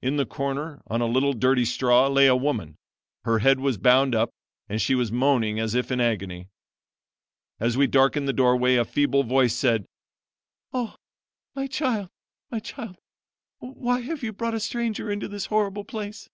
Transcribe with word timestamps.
In 0.00 0.16
the 0.16 0.24
corner 0.24 0.80
on 0.86 1.02
a 1.02 1.06
little 1.06 1.34
dirty 1.34 1.66
straw 1.66 2.06
lay 2.06 2.26
a 2.26 2.34
woman. 2.34 2.76
Her 3.24 3.40
head 3.40 3.60
was 3.60 3.76
bound 3.76 4.14
up, 4.14 4.30
and 4.70 4.80
she 4.80 4.94
was 4.94 5.12
moaning 5.12 5.60
as 5.60 5.74
if 5.74 5.92
in 5.92 6.00
agony. 6.00 6.48
As 7.58 7.76
we 7.76 7.86
darkened 7.86 8.26
the 8.26 8.32
doorway 8.32 8.76
a 8.76 8.86
feeble 8.86 9.22
voice 9.22 9.54
said: 9.54 9.84
'Oh, 10.72 10.94
my 11.54 11.66
child! 11.66 12.08
my 12.50 12.60
child! 12.60 12.96
why 13.58 14.00
have 14.00 14.22
you 14.22 14.32
brought 14.32 14.54
a 14.54 14.60
stranger 14.60 15.10
into 15.12 15.28
this 15.28 15.44
horrible 15.44 15.84
place?' 15.84 16.30